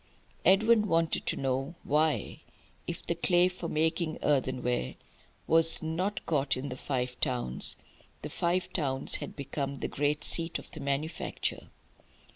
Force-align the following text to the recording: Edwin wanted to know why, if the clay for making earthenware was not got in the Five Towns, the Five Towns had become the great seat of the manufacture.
Edwin 0.43 0.87
wanted 0.87 1.27
to 1.27 1.35
know 1.37 1.75
why, 1.83 2.39
if 2.87 3.05
the 3.05 3.13
clay 3.13 3.47
for 3.47 3.69
making 3.69 4.17
earthenware 4.23 4.95
was 5.45 5.83
not 5.83 6.25
got 6.25 6.57
in 6.57 6.69
the 6.69 6.75
Five 6.75 7.19
Towns, 7.19 7.75
the 8.23 8.29
Five 8.31 8.73
Towns 8.73 9.17
had 9.17 9.35
become 9.35 9.75
the 9.75 9.87
great 9.87 10.23
seat 10.23 10.57
of 10.57 10.71
the 10.71 10.79
manufacture. 10.79 11.67